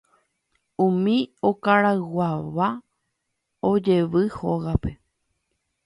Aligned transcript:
Umi 0.85 1.17
okarayguáva 1.49 2.67
ojevy 3.71 4.23
hógape 4.37 4.91